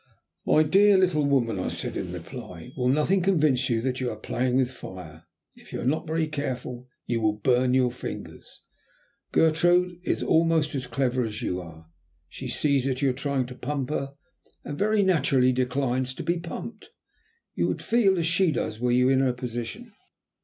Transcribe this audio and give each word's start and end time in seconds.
"My 0.47 0.63
dear 0.63 0.97
little 0.97 1.27
woman," 1.27 1.59
I 1.59 1.67
said 1.67 1.95
in 1.95 2.11
reply, 2.11 2.71
"will 2.75 2.87
nothing 2.89 3.21
convince 3.21 3.69
you 3.69 3.81
that 3.81 4.01
you 4.01 4.09
are 4.09 4.15
playing 4.15 4.55
with 4.55 4.71
fire? 4.71 5.27
If 5.53 5.71
you 5.71 5.79
are 5.79 5.85
not 5.85 6.07
very 6.07 6.25
careful 6.27 6.87
you 7.05 7.21
will 7.21 7.33
burn 7.37 7.75
your 7.75 7.91
fingers. 7.91 8.63
Gertrude 9.31 9.99
is 10.03 10.23
almost 10.23 10.73
as 10.73 10.87
clever 10.87 11.23
as 11.23 11.43
you 11.43 11.61
are. 11.61 11.85
She 12.27 12.47
sees 12.47 12.85
that 12.85 13.03
you 13.03 13.11
are 13.11 13.13
trying 13.13 13.45
to 13.45 13.53
pump 13.55 13.91
her, 13.91 14.15
and 14.63 14.75
very 14.75 15.03
naturally 15.03 15.51
declines 15.53 16.15
to 16.15 16.23
be 16.23 16.39
pumped. 16.39 16.89
You 17.53 17.67
would 17.67 17.83
feel 17.83 18.17
as 18.17 18.25
she 18.25 18.51
does 18.51 18.79
were 18.79 18.91
you 18.91 19.07
in 19.07 19.19
her 19.19 19.33
position." 19.33 19.93